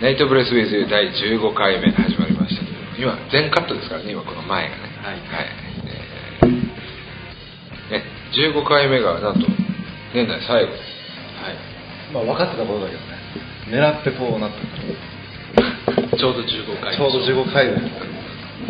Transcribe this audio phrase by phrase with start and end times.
[0.00, 4.82] NiGHT BRES WiTH YOU 第15回目始まりましたけど今全カットですからね今この前がね。
[5.04, 5.20] はい。
[5.84, 6.50] えー
[7.92, 9.40] ね15回目がなんと
[10.14, 10.82] 年内最後です。
[11.44, 11.56] はい。
[12.14, 13.18] まあ分かってたことだけどね。
[13.68, 14.56] 狙ってこうなった。
[15.92, 17.82] か らちょうど15回ちょうど15回です。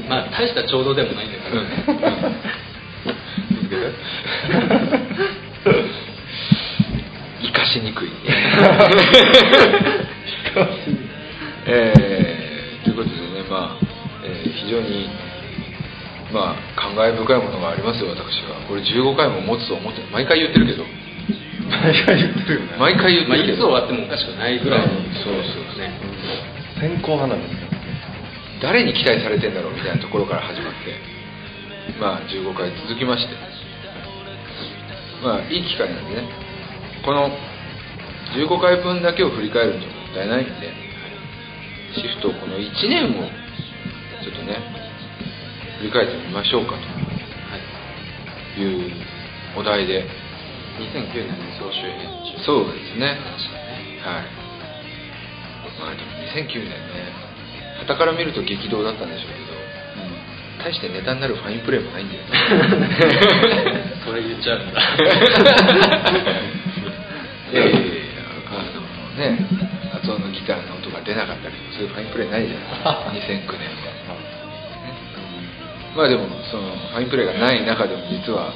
[0.09, 1.69] まあ大したちょうどでもないんだけどね。
[3.51, 3.93] 続けて
[7.43, 8.09] 生かしにくい
[11.67, 13.81] えーということでねまあ、
[14.25, 15.09] えー非常に
[16.33, 18.63] まあ感慨深いものがありますよ私は。
[18.69, 20.85] これ15回も持つと思って毎回言ってるけど。
[21.71, 22.77] 毎回言ってるよね。
[22.79, 25.91] 毎回言ってまあるけど、いつ終わってもおかしくないぐらいのそうそうね
[26.81, 27.79] 線香花火みたいな
[28.63, 30.99] 誰に期待されてんだろうみたいなところから始まって。
[31.99, 33.35] まあ15回続きまして。
[35.23, 36.29] まあいい機会なんでね。
[37.05, 37.31] この
[38.37, 40.90] 15回分だけを振り返るんじゃもったいないんで
[41.95, 43.27] シフトこの1年を
[44.23, 44.57] ちょっとね
[45.79, 46.83] 振り返ってみましょうかはい。
[48.55, 48.93] という
[49.57, 50.05] お題で。
[50.81, 52.45] 2009年の総集編中。
[52.45, 53.19] そうですね。
[54.01, 54.25] はい。
[55.81, 56.71] まあでも2009年。
[56.71, 56.81] ね
[57.81, 59.51] 傍から見ると激動だったんでしょうけど。
[60.63, 62.29] 大してネタになるファインプレーもないんだよね。
[64.05, 64.81] それ言っちゃうんだ。
[67.53, 67.81] いやいやいや
[68.47, 68.81] あの
[69.17, 69.39] ね
[69.93, 70.20] 発音
[70.57, 74.41] のギターの音が出なかったりそういうファインプレーないじゃないですか2009年は、ね
[75.97, 78.55] まあでもそのファインプレーがない中でも実は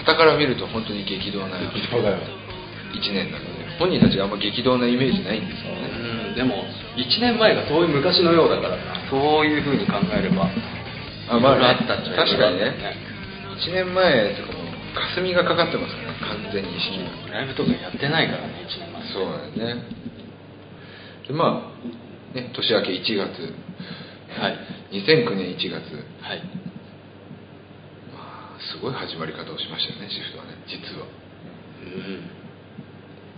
[0.00, 2.18] 傍から見ると本当に激動な激動だよ。
[2.96, 5.92] 1年なので本人たちがあんま激動なイメージないんですよね。
[5.92, 6.64] うんでも
[6.96, 10.48] 1年前が遠い昔のようだからなそういうふうに考えれば
[11.28, 11.66] あまあね。
[11.66, 12.72] あったんじゃない確かにね。
[13.60, 14.66] 1年前とかもう
[15.14, 16.96] 霞がかかってますからね完全に意識
[17.28, 17.34] が。
[17.34, 19.02] ライブとかやってないからね1年前。
[19.12, 20.09] そうなんですね
[21.30, 23.54] でまあね年明け1月。
[24.34, 24.58] はい。
[24.98, 25.70] 2009年1月。
[26.20, 26.42] はい。
[28.12, 32.26] まあすごい始まり方をしましたよねシフトはね実は、うん。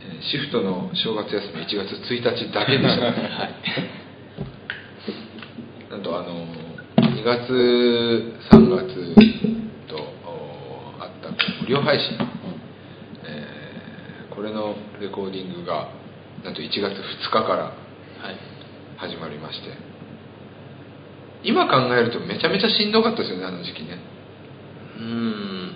[0.01, 3.11] えーシフトの正月休み1月1日だけでした。
[3.13, 3.55] ね はい。
[5.93, 6.47] なんとあの
[6.97, 7.53] 2月
[8.51, 9.15] 3月
[9.87, 11.29] とおあった
[11.63, 12.17] 無料配信、
[13.25, 15.89] えーこれのレコーディングが
[16.43, 17.82] なんと1月2日からはい
[19.03, 19.75] 始まりまして。
[21.43, 23.99] 今考えるとめちゃめちゃしんどかったですよねあの時期ね。
[24.97, 25.75] うん。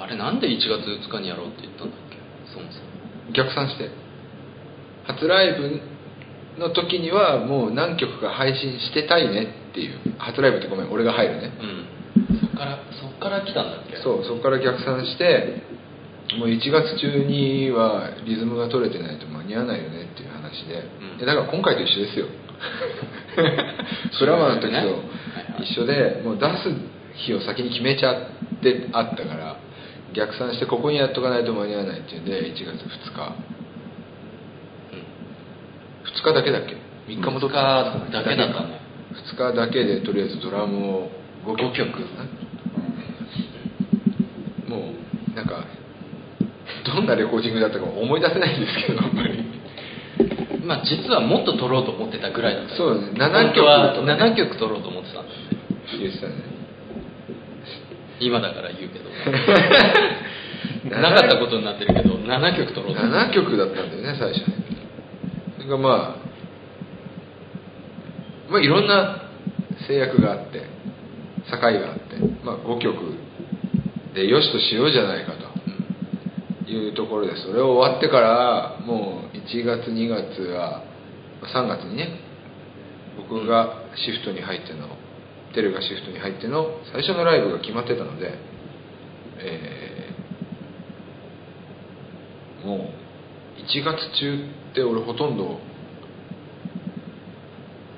[0.00, 2.16] あれなんで1月2日にやろうって言ったんだっけ？
[2.48, 2.88] そもそも。
[3.34, 3.90] 逆算して。
[5.04, 5.82] 初ライブ
[6.58, 10.16] の時にはもう何曲か配信してたいねっていう。
[10.16, 11.52] 初ライブってごめん俺が入るね。
[11.60, 11.66] う
[12.32, 12.40] ん。
[12.40, 13.98] そっからそっから来たんだっけ？
[13.98, 15.60] そうそこから逆算して
[16.38, 21.18] もう1月中にはリズムが取れてないと間に合わないよねっていう話で、うん。
[21.18, 22.26] だから今回と一緒ですよ。
[24.18, 26.74] フラワーの時と一緒でもう出す
[27.14, 28.16] 日を先に決めちゃっ
[28.62, 29.56] てあったから
[30.12, 32.66] 逆算してここにやっとかないと間に合わないっていうんで1月2
[33.12, 33.34] 日。
[36.04, 36.76] 2日だけだっけ
[37.08, 38.80] ？3日も撮って2日だけだったね。
[39.34, 41.10] 2日だけでとりあえずドラムを
[41.46, 41.72] 5曲。
[41.72, 42.00] 5曲。
[44.68, 44.92] も
[45.32, 45.64] うなんか
[46.94, 49.38] どんなレコーディングだったか思い出せないんですけどあんまり。
[50.64, 53.12] まあ実はもっと撮ろうと思ってたぐらいだったそうだね。
[53.14, 55.22] 7本当は曲とかね7曲撮ろうと思ってた。
[55.22, 55.48] んだよね
[55.98, 56.34] 言ってたね
[58.20, 59.10] 今だから言うけど。
[60.90, 64.46] なかったことになってるけど7曲撮ろうと思って7曲だったんだよね最初。
[64.48, 64.54] ね
[65.56, 66.30] それがまあ
[68.50, 69.22] まあいろんな
[69.86, 70.62] 制約があって
[71.50, 73.14] 境があって、まあ、5曲
[74.14, 75.49] でよしとしようじゃないかと
[76.70, 80.84] いうところでそれを終わってからもう1月2月は
[81.42, 82.20] 3月にね
[83.16, 84.88] 僕がシフトに入っての
[85.52, 88.38] テレがシフトに入っての最初のライブが決まってたので、
[89.38, 90.14] え
[92.64, 92.78] もう
[93.58, 95.58] 1月中って俺ほとんど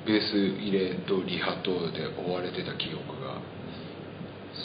[0.06, 3.38] ベース入れとリハとで追われてた記憶が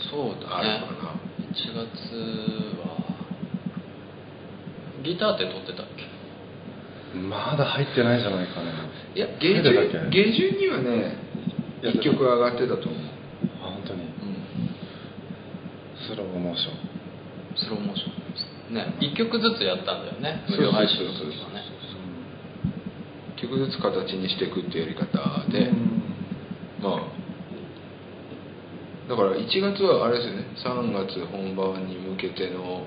[0.09, 1.27] そうだあるかな。
[1.39, 2.76] 1月
[5.07, 6.03] ギターって撮ってたっけ？
[7.17, 8.71] まだ入ってないじゃないかね。
[9.15, 11.15] いや下旬下旬にはね
[11.81, 12.99] やってた1曲上がってたと思う、
[13.63, 14.01] あ本当に。
[14.03, 14.11] うん、
[15.95, 16.73] スローモーション。
[17.55, 18.09] スローモーショ
[18.71, 18.75] ン。
[18.75, 20.43] ね1曲ずつやったんだよね。
[20.49, 21.63] 無料配信の時はね。
[23.37, 25.07] 1曲ずつ形にしていくっていうやり方
[25.49, 25.71] で、
[26.81, 27.01] まあ
[29.07, 30.45] だから1月はあれですよね。
[30.57, 32.85] 3月本番に向けての、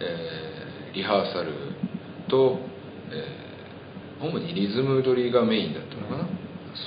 [0.00, 1.52] えーリハーサル
[2.28, 2.60] と、
[3.10, 3.50] えー
[4.20, 6.28] 主にリズム取りがメインだったのかな、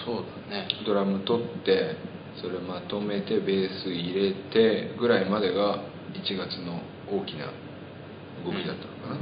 [0.06, 0.68] そうだね。
[0.86, 1.96] ドラム取って
[2.40, 5.80] それまとめてベース入れてぐらいまでが
[6.14, 6.80] 1月の
[7.10, 7.48] 大きな
[8.46, 9.18] 動きだったのかな、う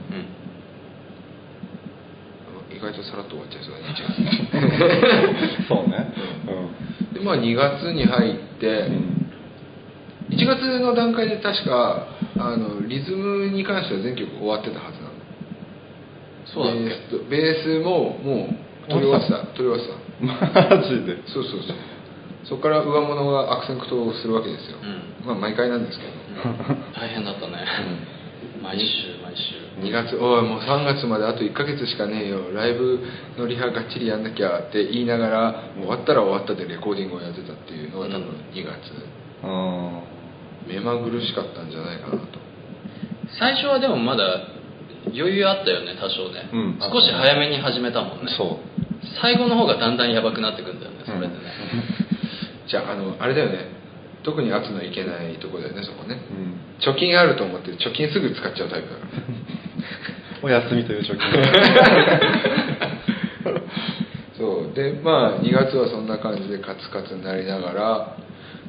[2.73, 2.75] ん。
[2.75, 3.95] 意外とさらっと終わっちゃいそうだね
[5.63, 5.67] 1月。
[5.69, 6.13] そうね。
[7.13, 9.31] でまあ2月に入って、うん。
[10.31, 12.07] 1月の段階で確か
[12.45, 15.13] あのリズムに関しては全曲終わってたはずなの
[16.45, 16.81] そうだっけ？
[16.81, 19.45] ベースとベースももう取り終わってた。
[19.55, 19.87] 取り終わって
[20.53, 20.75] た。
[20.75, 21.21] マジで？
[21.27, 21.75] そうそうそう。
[22.43, 24.77] そこから上物が悪戦苦闘するわけですよ、
[25.23, 26.11] うまあ毎回なんですけど、
[26.97, 27.53] 大変だったね。
[28.63, 28.83] 毎週
[29.21, 29.85] 毎週。
[29.85, 32.51] 2月おいもう3月まであと1ヶ月しかねえよ。
[32.51, 32.99] ライブ
[33.37, 38.21] のリハがっちりやんなきゃって言いながらもう終わったら終わったでレコーディングをやってたっていうのが多分
[38.51, 38.71] 2月、
[39.43, 40.01] あ
[40.71, 42.39] 目まぐるしかったんじゃないかなと。
[43.39, 44.23] 最初はでもまだ
[45.07, 46.79] 余裕あったよね多少ね、うん。
[46.79, 48.31] 少し早めに始めたもんね。
[48.37, 48.57] そう。
[49.21, 51.33] 最後の方がだんだんやばくなってくんだよねそれでね、
[52.69, 53.81] じゃああのあれだよね。
[54.23, 56.19] 特に圧のいけないとこだよねそこね。
[56.29, 56.59] うん。
[56.79, 59.11] 貯金あると思って貯金すぐ使っちゃうタイプだから。
[60.43, 61.27] お休みという貯金。
[64.37, 64.75] そう。
[64.75, 68.15] でまあ2月はそんな感じでカツカツになりながら、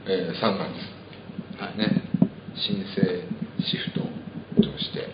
[0.06, 1.01] えー3月
[1.62, 1.78] はい。
[1.78, 1.86] ね。
[2.56, 3.22] 新生
[3.62, 4.00] シフト
[4.60, 5.06] として。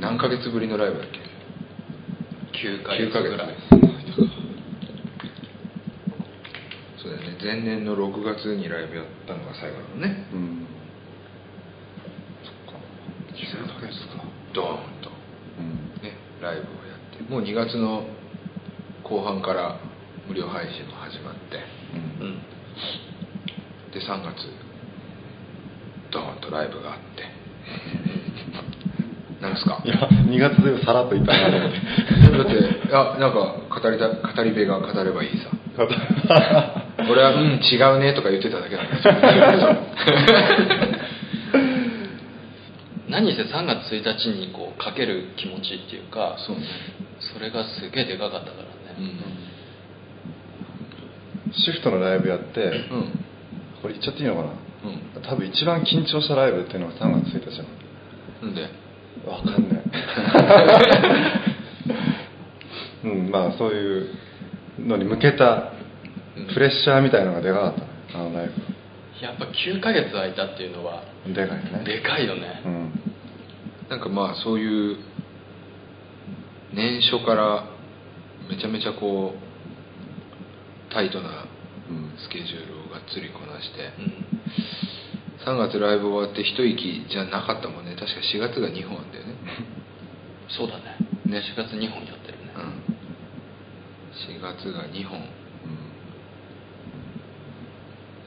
[0.00, 1.18] 何ヶ月ぶりのライブだっけ
[2.66, 3.56] ？9ヶ月9ヶ月ぐらい
[6.96, 7.36] そうだよね。
[7.42, 10.26] 前年の6月にライブやったのが最後なのね。
[10.32, 10.66] うん。
[13.36, 14.24] 9ヶ月か。
[14.54, 15.10] ドーンと。
[15.58, 16.16] うんね。
[16.40, 17.30] ライブをやって。
[17.30, 18.06] もう2月の
[19.04, 19.78] 後半から
[20.26, 21.60] 無料配信も始まって。
[21.92, 22.28] うん。
[22.28, 22.42] うん
[23.92, 24.48] で3月
[26.10, 27.24] ドーンとライブがあって。
[29.42, 29.80] なんですか？
[29.84, 31.80] いや2月でさらっと言ったなと思って。
[32.38, 33.38] だってあなんか
[33.80, 35.48] 語りた語り部が語ればいいさ。
[35.76, 35.88] 語
[37.10, 39.14] 俺は「うん違うね」とか言ってただけなんですよ
[43.08, 46.62] 何せ3月1日にこうかける気持ちっていうかそうね。
[47.20, 48.68] それがすげえでかかったからね、
[51.46, 51.52] うん。
[51.54, 53.21] シフトのライブやってうん
[53.82, 54.48] これ言っちゃっていいのかな？
[54.48, 55.22] うん。
[55.22, 57.64] 多分一番緊張したライブっていうのが3月1日な
[58.42, 58.68] なんで？
[59.26, 59.82] のわかんね
[63.04, 64.08] え うんまあそういう
[64.78, 65.72] のに向けた
[66.54, 68.18] プレッシャーみたいのがでかかった。
[68.18, 68.50] あのライ
[69.20, 71.84] やっぱ9ヶ月空いたっていうのはブでかいよね。
[71.84, 72.90] でかいよね、うん。
[73.88, 74.96] なんかまあそういう
[76.72, 77.64] 年初から
[78.50, 81.44] めちゃめちゃこうタイトな
[81.88, 83.90] うんスケジュールをがっつりこなして。
[83.98, 84.32] うん。
[85.42, 87.96] 3月ライブ終わって一息じゃなかったもんね。
[87.98, 89.34] 確か4月が2本あったよね。
[90.48, 90.96] そうだね。
[91.26, 91.38] ね。
[91.40, 94.36] 4月2本やってるね、うん。
[94.36, 95.42] 4月が2本。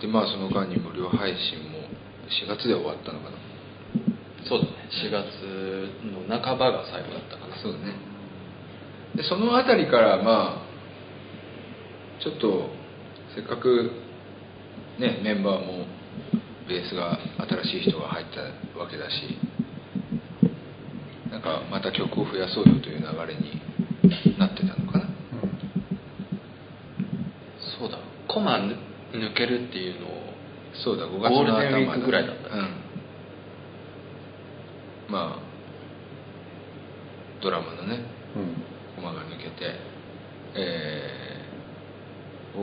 [0.01, 1.79] でまあその間に無料配信も
[2.27, 3.37] 4月で終わったのかな。
[4.43, 4.71] そうだね。
[4.91, 5.89] 4月
[6.29, 7.55] の半ばが最後だったかな。
[7.55, 7.93] そうだね。
[9.15, 12.69] でその辺りからまあちょっと
[13.35, 13.91] せっかく
[14.99, 15.85] ねメンバーも
[16.67, 17.19] ベースが
[17.63, 19.37] 新しい人が入ったわけだし
[21.29, 23.61] なんかまた曲を増やそうよという流れに
[24.39, 25.05] なってたのかな。
[27.77, 27.99] そうだ。
[28.27, 28.77] コマぬ
[29.11, 30.09] 抜けるっていうのを
[30.83, 32.69] そうだ5月の頭ぐらいだったうん。
[35.09, 35.39] まあ
[37.41, 37.99] ドラマのね
[38.35, 38.63] うん
[38.95, 39.75] 駒が抜けて、
[40.55, 41.45] えー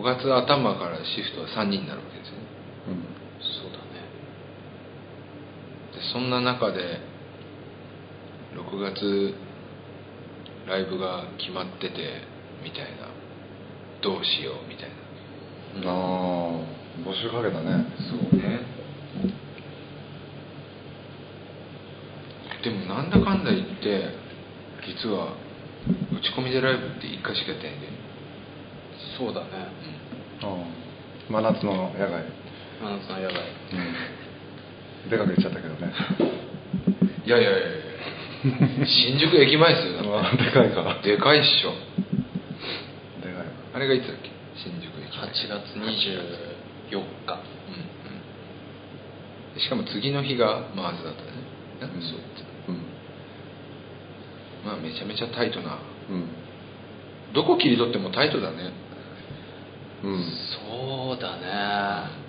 [0.02, 2.42] 5月頭からシフトは3人になるわけですよね。
[2.88, 3.06] うん。
[3.38, 4.02] そうだね。
[5.94, 6.98] でそんな中で
[8.58, 9.34] 6月
[10.66, 12.22] ライブが決まってて
[12.64, 13.06] みたいな。
[14.02, 14.90] どうしようみたい
[15.84, 15.88] な。
[15.88, 16.50] ああ
[17.06, 17.86] 募集かけたね。
[18.10, 18.58] そうね。
[22.64, 24.10] でもなんだかんだ言って
[24.84, 25.36] 実は
[26.10, 28.01] 打ち込みでライブって1回しかやってないんだよね
[29.18, 29.46] そうだね。
[30.42, 30.56] ああ
[31.30, 32.24] 真夏の野外。
[32.80, 33.42] 真夏の野外。
[35.04, 35.10] うん。
[35.10, 35.92] でかく言っちゃったけどね。
[37.26, 38.86] いやいやいやいや。
[38.86, 41.00] 新宿駅前ですよ まあでかいから。
[41.02, 41.70] でかいっしょ。
[43.24, 43.46] でかい。
[43.74, 44.30] あれがいつだっけ？
[44.56, 45.26] 新宿駅前。
[45.28, 46.96] 8月24日。
[46.96, 47.02] うん
[49.54, 49.60] うん。
[49.60, 51.30] しかも次の日がマーズだったね。
[51.80, 51.90] なん。
[51.90, 52.18] かそう
[52.68, 52.76] うん。
[54.64, 55.78] まあめちゃめちゃタイトな。
[56.10, 56.24] うん。
[57.32, 58.56] どこ切り取ってもタイトだね
[60.04, 60.24] うん。
[60.68, 62.22] そうだね。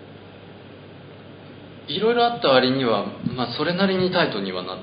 [1.87, 4.77] いろいろあった割には、まあ、それなりにタイトにはなっ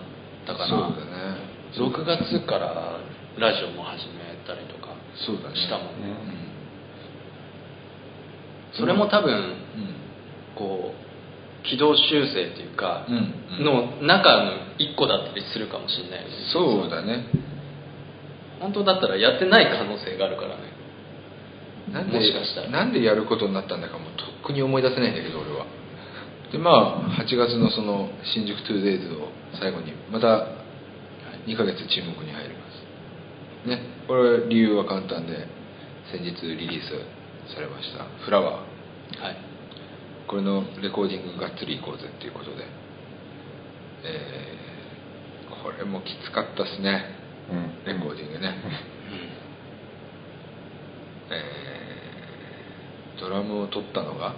[0.46, 0.68] たかな。
[0.68, 1.50] そうだね。
[1.76, 2.98] 6月から
[3.38, 6.08] ラジオも始めたりとかしたもんね。
[8.72, 8.76] うん。
[8.78, 9.56] それも多分うん
[10.56, 13.06] こう軌道修正というか、
[13.60, 16.34] の中の一個だったりするかもしれないよね。
[16.52, 17.26] そうだね。
[18.60, 20.79] 本当だったらやってない可能性があるからね
[21.92, 22.70] なんでもしかしたら。
[22.70, 25.66] なんでやることになったんだかもうとっくに思い出せないんだけど俺は。
[26.52, 29.28] でまあ8月のその新宿 2days を
[29.60, 30.48] 最後にまた
[31.46, 32.64] 2ヶ月注目に入りま
[33.64, 33.68] す。
[33.68, 33.78] ね。
[34.06, 35.46] これ理由は簡単で
[36.10, 39.36] 先日リリースされました「フラワーはい」
[40.26, 42.64] これのレコーディングがっつりいこうぜっていうことで。
[44.04, 44.60] えー
[45.62, 47.04] これもきつかったっすね。
[47.52, 47.84] うん。
[47.84, 48.48] レコーディングね。
[48.48, 48.54] う
[51.32, 54.34] えードラムを取ったのが？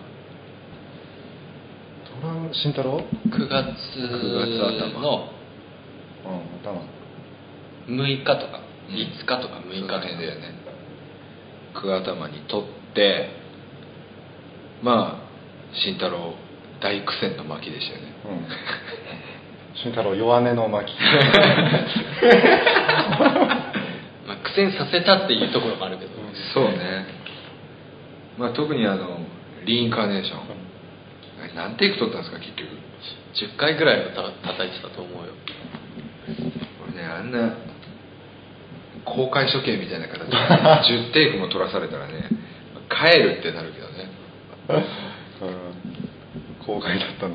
[2.22, 2.98] ドラム慎太郎？
[2.98, 4.08] ん、9月9
[4.38, 4.58] 月
[4.92, 5.00] 頭。
[5.00, 5.28] の
[6.24, 6.80] うん頭。
[7.88, 8.94] 6日とかうん。
[8.94, 10.54] 5日とか6日とか、その辺だよね
[11.74, 13.30] 9頭に取って
[14.82, 15.28] まあ
[15.74, 16.34] 慎太郎
[16.82, 18.12] 大苦戦の巻でしたよね。
[18.26, 18.46] うん。
[19.82, 20.92] 慎太郎弱音の巻。
[24.26, 26.10] まあ、苦戦させたっていうところもあるけど、
[26.54, 26.81] そうね
[28.38, 29.18] まあ特にあの
[29.64, 30.38] リインカーネーション。
[31.42, 32.70] あれ何テイク取ったんですか結局。
[33.34, 35.32] 10回ぐらいはた叩いてたと思うよ。
[36.86, 37.56] 俺ねあんな
[39.04, 40.36] 公開処刑みたいな形で
[41.10, 42.28] 10テイクも取らされたらね
[42.88, 44.10] 帰るってなるけどね。
[45.42, 46.02] うん。
[46.64, 47.34] 公開だったね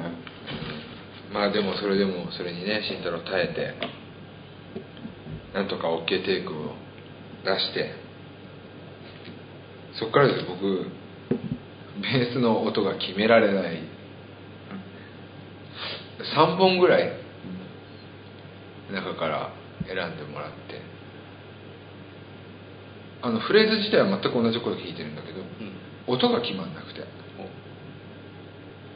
[1.33, 3.73] まあでもそれでもそれにね慎太郎耐えて
[5.53, 6.73] なんとか OK テイクを
[7.43, 7.91] 出して
[9.99, 10.85] そっからですよ僕
[12.01, 13.81] ベースの音が決められない。
[16.35, 17.11] 3本ぐらい
[18.91, 19.51] 中から
[19.87, 20.81] 選んでもらって。
[23.21, 25.47] あのフレーズ自体は全く同じこと弾いてるんだけどうん。
[26.07, 26.99] 音が決まんなくて。
[26.99, 27.11] だか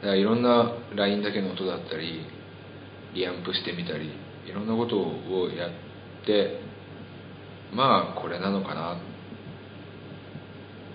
[0.02, 2.26] らいろんなラインだけの音だったり
[3.14, 4.10] リアンプしてみたり
[4.46, 5.70] いろんなことをやっ
[6.26, 6.58] て
[7.72, 8.96] まあこれなのかな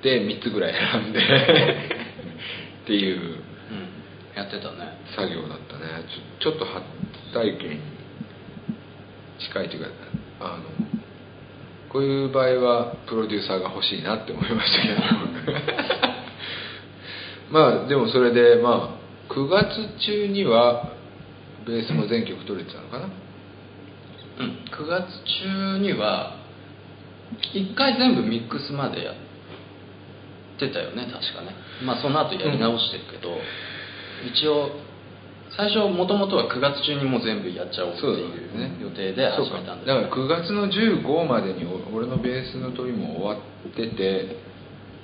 [0.08, 1.20] で3つぐらい選んで
[2.84, 3.40] っていううん。
[4.36, 4.98] やってたね。
[5.16, 6.06] 作業だったね。
[6.40, 6.84] ちょちょっと初
[7.34, 7.80] 体験に
[9.40, 9.90] 近いというか
[10.40, 10.64] あの
[11.90, 15.02] こういう場合はプロデューサーが欲しいなって思いましたけど。
[17.52, 18.98] まあでもそれでま
[19.30, 19.68] あ9月
[20.00, 20.90] 中には
[21.66, 23.10] ベースも全曲取れてたのかな。
[24.40, 24.58] うん。
[24.72, 25.06] 9月
[25.44, 26.38] 中には
[27.54, 29.16] 1回全部ミックスまでやっ
[30.58, 31.56] てたよね確かね。
[31.86, 33.38] まあその後やり直してるけど、
[34.26, 34.88] 一応
[35.56, 44.38] 最初もともとは9月中にもう全部やっちゃおうっていうね予定で始めたんだだから9月の15までにお俺のベースの取りも終わってて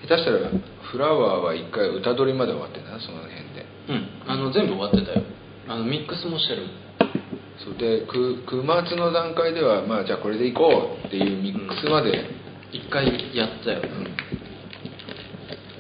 [0.04, 0.52] 下手したら
[0.92, 3.66] フラワーは1回歌取りまで終わってんだなその辺で。
[3.90, 4.08] うん。
[4.28, 5.24] あの全部終わってたよ。
[5.68, 6.72] あのミックスもしてるもん。
[7.64, 7.78] そう。
[7.78, 12.30] で 9, 9月の段階ではまあじゃあこれでいこうっていうミックスまで、
[12.74, 13.82] 1回やったよ、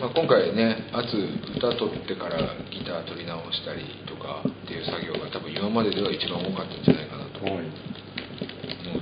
[0.03, 1.15] まあ、今回ね「圧
[1.55, 2.35] 歌取ってから
[2.69, 7.71] ギター取り直したりとかっていう作業が多分今まででは一番多かったんじゃないかなと思うん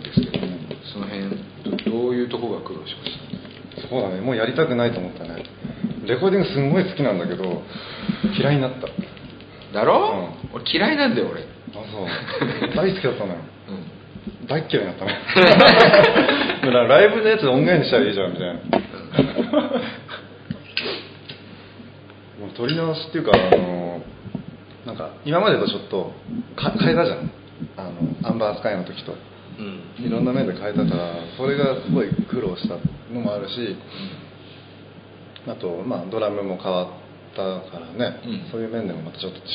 [0.03, 0.45] ですけど
[0.93, 1.25] その辺
[1.65, 3.17] どどういうとこが苦労しまし
[3.81, 3.87] た？
[3.89, 4.21] そうだね。
[4.21, 5.41] もうやりたくないと思ったね。
[6.05, 7.63] レコーディングすんごい好きなんだけど
[8.37, 8.85] 嫌いになった。
[8.87, 8.89] あ
[9.73, 11.41] だろ、俺嫌いなんだよ俺。
[11.73, 12.75] そう。
[12.75, 13.39] 大好きだったのよ。
[13.69, 14.47] うん。
[14.47, 15.17] 大っ嫌いになったね
[16.87, 19.71] ライブのやつ音源にしたらいいじゃんみたいな
[22.55, 24.01] 撮り直しっていうかあの
[24.85, 26.11] なんか今までとちょっと
[26.55, 27.31] か変えたじゃん。
[27.77, 29.13] あのアンバースカイの時と。
[29.13, 30.05] うん。
[30.05, 32.75] いろんな面で変えたからそれがすごい苦労した
[33.13, 33.77] のもあるし
[35.47, 36.87] あと、まあ、ドラムも変わっ
[37.35, 38.51] たからね、うん。
[38.51, 39.53] そういう面でもまたちょっと違うし。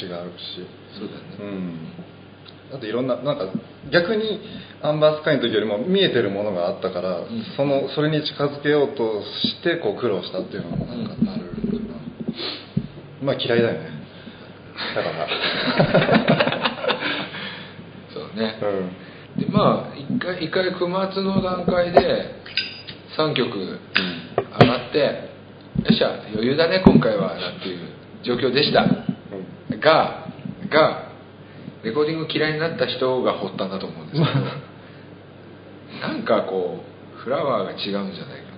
[0.98, 1.36] そうだね。
[1.40, 2.76] うん。
[2.76, 3.52] あといろんななんか
[3.92, 4.40] 逆に
[4.82, 7.26] アンバースカイの時よりも見えてるものがあったから、ん。
[7.56, 11.46] そのそれに近づけようとしてこう苦労したっていうのもなんかうんあるか
[11.94, 11.95] な、
[13.22, 13.90] まあ嫌いだよね。
[14.94, 15.28] だから
[18.12, 18.58] そうね。
[19.36, 19.42] うん。
[19.42, 22.34] でまあ一回一回9月の段階で
[23.16, 23.78] 3曲
[24.60, 25.04] 上がって、よ
[25.90, 27.78] っしゃ余裕だね今回はなんていう
[28.22, 28.82] 状況でした。
[28.82, 28.86] う
[29.74, 29.80] ん。
[29.80, 30.26] が
[30.68, 31.06] が
[31.86, 34.34] レコーディング嫌いになった人が発端だと思うんですけど
[36.02, 36.84] なんかこ
[37.16, 38.56] うフラワーが違うんじゃないか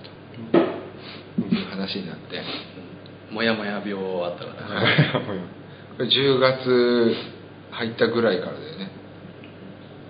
[0.51, 2.41] という話になって
[3.31, 3.93] もやもや病
[4.23, 5.13] あったからね。
[5.97, 7.15] これ10月
[7.71, 8.91] 入ったぐらいからだよね。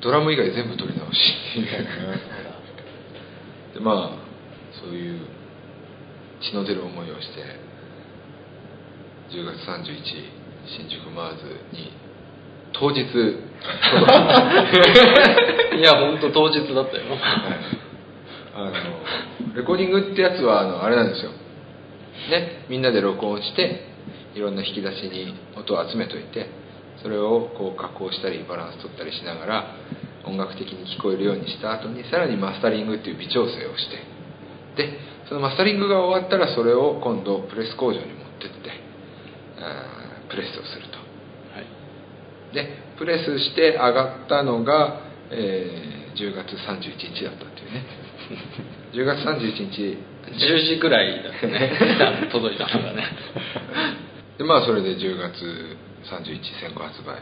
[0.02, 1.18] ドラム以外全部取り直し
[1.52, 1.68] っていう。
[3.76, 4.12] でまあ
[4.82, 5.20] そういう
[6.42, 7.42] 血の出る思いをして
[9.36, 9.98] 10月31
[10.78, 11.92] 新宿マーズに
[12.74, 13.02] 当日
[15.78, 17.04] いや本当当日だったよ。
[18.56, 18.72] あの
[19.56, 21.32] レコーディングってやつはあのあれなんですよ
[22.30, 23.86] ねみんなで録音して
[24.36, 26.48] いろんな引き出しに音を集めといて
[27.02, 29.76] それをこう加工したりバランス取ったりしながら
[30.26, 34.04] 音楽的に聞こえるようにした後にさらにマスタリングっていう微調整をして
[34.76, 38.70] でそのマスタリングが終わったらそれを今度プレス工場に持ってって
[40.30, 40.98] プレスをすると。
[40.98, 42.54] はい。
[42.54, 47.86] でプレスして上がったのが、えー10月31日だったっていうね。
[48.94, 49.98] 10月31日
[50.28, 52.30] 10時くらいだったね。
[52.32, 53.06] 届いたのがね。
[54.38, 57.18] でまあそれで10月31日先行発売。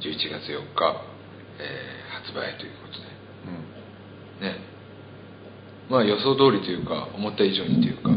[0.00, 1.02] 11月4日、
[1.58, 4.48] えー発売ということで。
[4.48, 4.56] ね。
[5.88, 8.10] まあ予想通りというか思った以上にというか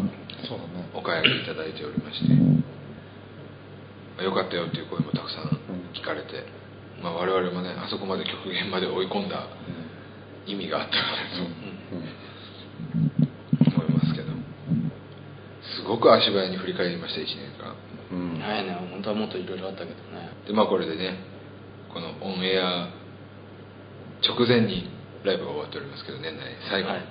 [0.47, 0.89] そうだね。
[0.93, 2.61] お買い上げいただいておりまして、ま
[4.19, 5.59] あよかったよっていう声もたくさん
[5.93, 6.45] 聞かれて、
[7.01, 9.47] まあ、我々もねあそこまで極限まで追い込んだ
[10.45, 11.07] 意味があったかな
[13.69, 14.27] と思いますけど
[15.77, 17.75] すごく足早に振り返りました1年間。
[18.11, 18.35] うん。
[18.35, 18.71] うんはいね。
[18.91, 20.31] 本当はもっといろいろあったけどね。
[20.47, 21.19] でまあこれでね
[21.93, 22.87] このオンエア
[24.23, 24.87] 直前に
[25.23, 27.03] ライブが終わっておりますけど年内最後、はい。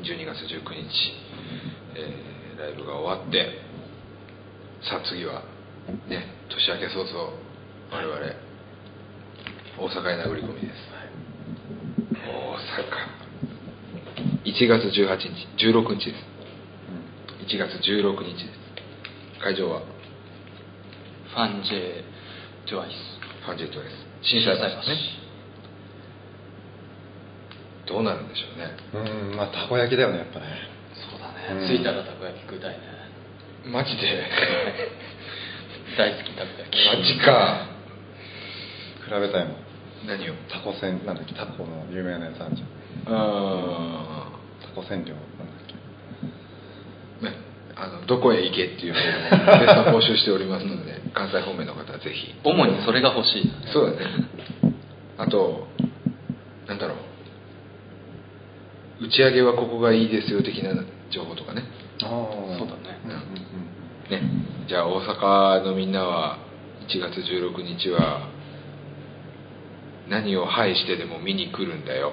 [0.00, 0.88] 12月19日、
[1.96, 3.56] えーライブが終わって
[4.84, 5.42] さあ次は
[6.08, 7.32] ね年明け早々
[7.90, 8.20] 我々、
[9.80, 10.74] 大阪へ殴り込みです、
[12.22, 13.20] 大阪。
[14.44, 16.29] 1月18日16日です
[17.50, 18.46] 1月16日。
[18.46, 19.80] です会場は？
[19.80, 22.04] FANJ
[22.68, 24.96] twice。FANJ です心斎橋ですね。
[27.88, 28.70] どうなるんでしょうね。
[28.94, 30.46] うんまあたこ焼きだよねやっぱね。
[31.10, 31.68] そうだね、うん。
[31.68, 32.78] 着いたらたこ焼き食いたいね。
[33.66, 33.98] マジで？
[35.98, 36.86] 大好きたこ焼き。
[36.86, 37.66] マジか。
[39.06, 39.56] 比べたいもん。
[40.06, 40.34] 何を？
[40.48, 43.12] タコせんなんだっけタコの有名なやつあるじゃん。
[43.12, 44.30] あ
[44.62, 45.39] タコ千両なんだっけ
[47.80, 49.02] あのどこへ行けっていうのを
[49.58, 52.34] 絶賛募集しておりますので関西方面の方はぜひ。
[52.44, 53.50] 主にそれが欲しい。
[53.72, 54.06] そうだね。
[55.16, 55.66] あと
[56.68, 56.94] なんだろ
[59.00, 59.06] う。
[59.06, 60.74] 打ち上げはここがいいですよ的な
[61.10, 61.62] 情報とかね。
[62.02, 62.08] ああ
[62.58, 63.00] そうだね。
[63.04, 63.10] うん。
[63.12, 63.18] うん
[64.10, 64.66] ね。
[64.68, 66.38] じゃあ大阪のみんなは
[66.86, 68.28] 1月16日は
[70.10, 72.12] 何を排してでも見に来るんだよ。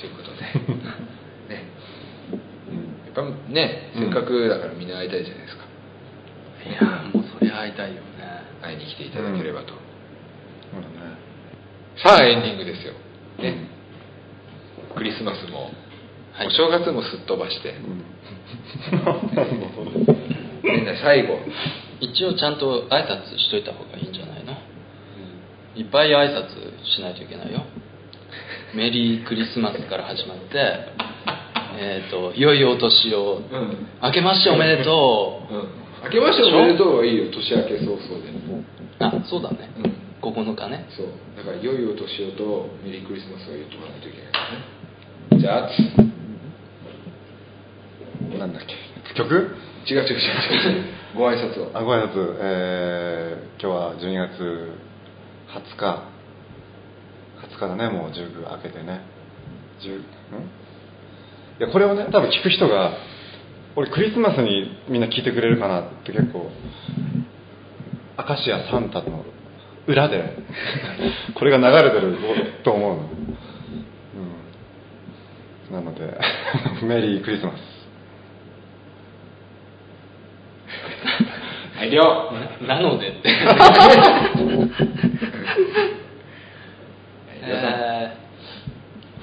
[0.00, 0.74] ということで。
[0.76, 1.12] ね
[3.14, 5.64] やっぱねせっかくだからみんな会いたいじゃないですか、
[6.64, 6.80] いや
[7.12, 8.02] もうそりゃ会いたいよね。
[8.62, 9.74] 会いに来ていただければと、そ
[10.78, 11.18] うだね
[12.02, 12.94] さあエンディングですよ、
[13.38, 13.68] ね。
[14.96, 15.70] クリスマスも、
[16.32, 16.46] はい。
[16.46, 17.70] お正月もすっ飛ばして。
[17.70, 18.04] うん。
[20.62, 21.40] 年内最後。
[22.00, 24.56] 一応ちゃんと挨拶しといた方がいいんじゃないの？
[25.76, 26.48] いっぱい挨拶
[26.84, 27.62] しないといけないよ。
[28.74, 30.88] メリークリスマスから始まって
[31.78, 33.86] えっ、といよいよお年を、うん。
[34.02, 35.54] 明けましておめでとう。
[35.54, 35.68] うん。
[36.04, 37.30] 明けましておめでとうはいいよ。
[37.30, 38.32] 年明け早々で
[38.98, 39.92] あそうだね、うん。
[40.22, 40.86] 9日ね。
[40.96, 41.06] そう。
[41.36, 44.38] だからいよいよ年をとメリークリスマスは言っとかないといけないで
[45.36, 45.40] すね。
[45.40, 45.70] じゃあ
[48.38, 48.74] なんだっけ？
[49.14, 49.34] 曲？
[49.84, 50.84] 違う違う違う違う。
[51.16, 51.70] ご挨拶を。
[51.76, 52.36] あご挨拶。
[52.40, 54.40] えー、今日は12月
[55.50, 56.02] 20日。
[57.42, 59.00] 20日だねもう19明けてね。
[59.80, 60.02] 10ん？
[61.62, 62.96] いやこれをね多分聞く人が
[63.76, 66.50] 俺クリスマスにみんな聞いてくれるかなって結構
[68.18, 69.24] 明石家サンタの
[69.86, 70.38] 裏で
[71.38, 72.16] これが流れてる
[72.64, 73.02] と思うの、
[75.68, 76.18] うん、なので
[76.82, 77.54] メリークリスマス。
[81.78, 82.32] はい了
[82.66, 83.20] なのでって。
[87.44, 88.16] え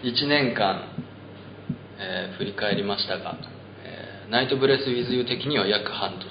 [0.03, 0.83] ー、1年間、
[1.99, 3.35] えー振り返りましたが、
[3.83, 6.21] えーナイトブレス・ウィズ・ユー的には約半年、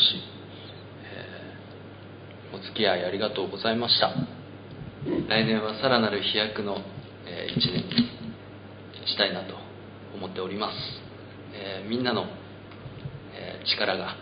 [1.04, 4.10] えーお付き合いありがとうございました。
[5.28, 6.78] 来年はさらなる飛躍の、
[7.26, 8.10] え1年に
[9.06, 9.54] したいなと
[10.14, 10.74] 思っております、
[11.54, 12.26] えみんなの、
[13.34, 14.16] え力が、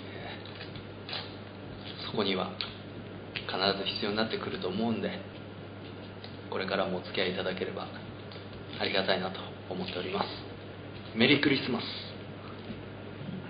[0.00, 0.38] え
[2.10, 2.52] そこには
[3.34, 5.10] 必ず必要になってくると思うんで
[6.50, 7.86] これからもお付き合いいただければ
[8.80, 10.51] ありがたいなと思っております。
[11.14, 11.84] メリークリスマス。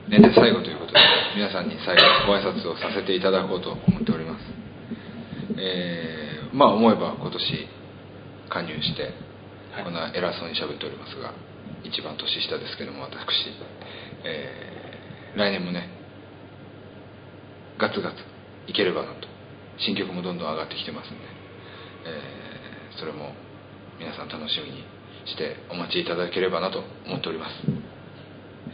[0.09, 0.98] 年内最後ということで
[1.37, 4.44] 皆さんに最後ご挨拶をさせていただこうと思っております。
[5.59, 7.68] えーまあ思えば今年
[8.51, 9.14] 加入して
[9.72, 9.85] はい。
[9.85, 11.33] こんな偉そうに喋っておりますが
[11.85, 13.16] 一番年下ですけども私、
[14.25, 15.88] えー来年もね
[17.79, 18.16] ガツガツ
[18.66, 19.29] いければなと。
[19.79, 21.25] 新曲もどんどん上がってきてますんで、
[22.07, 23.33] えーそれも
[23.98, 24.85] 皆さん楽しみに
[25.27, 27.53] してお待ちいただければなと思っております、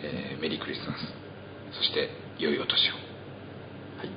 [0.02, 0.98] えーメリークリスマス。
[1.76, 2.94] そして良いお年を。
[3.98, 4.10] はい。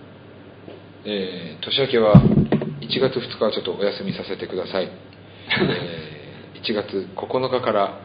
[1.06, 8.00] えー年明けは1月2日はちょっとお休みさせてください、えー1月9日から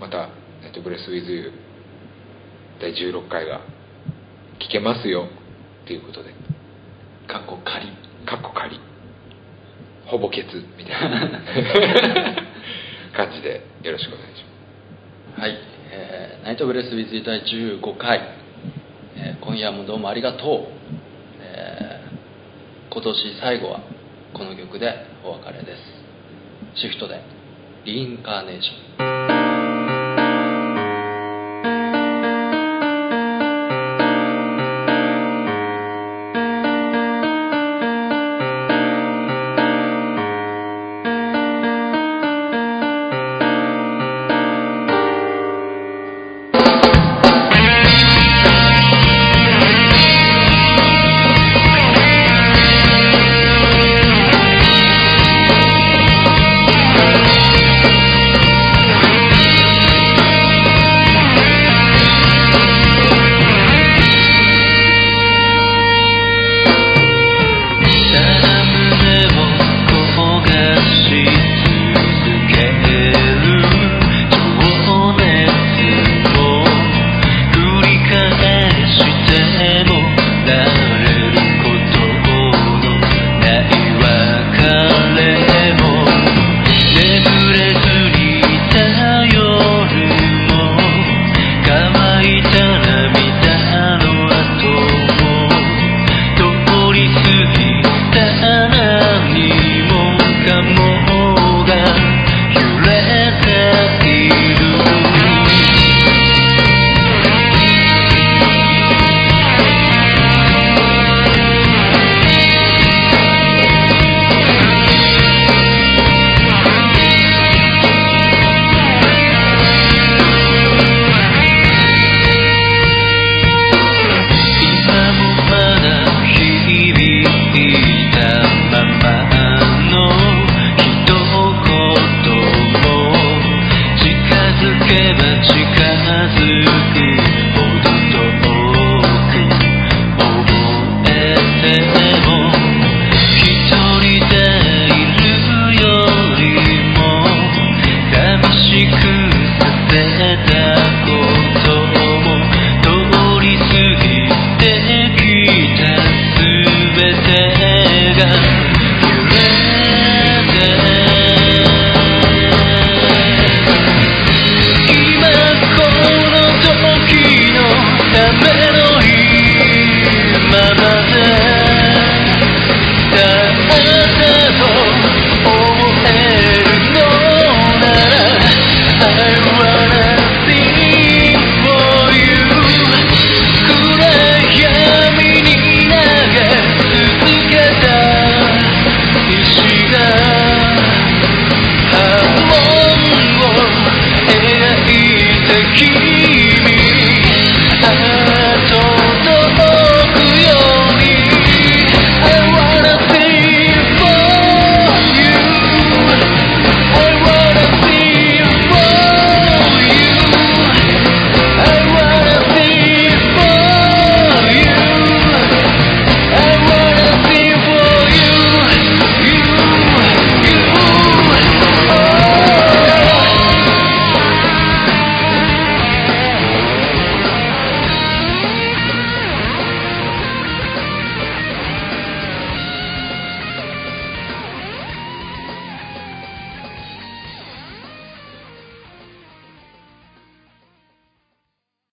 [0.00, 0.28] また
[0.64, 1.52] 「ネットブレス・ウィズ・ユー」
[2.80, 3.60] 第16回が
[4.60, 5.28] 聞けますよ
[5.84, 6.30] っていうことで。
[7.26, 7.86] かっこ仮。
[8.24, 8.80] かっこ仮。
[10.06, 11.28] ほぼケツみたいな
[13.48, 15.40] でよろしくお願いします。
[15.40, 15.56] はい、
[15.90, 18.20] えーナイトブレスウィズ第15回、
[19.16, 20.66] えー今夜もどうもありがとう、
[21.40, 23.80] えー今年最後は
[24.34, 24.92] この曲で
[25.24, 25.76] お別れで
[26.74, 26.80] す。
[26.80, 27.22] シフトで
[27.86, 29.37] リインカーネーション。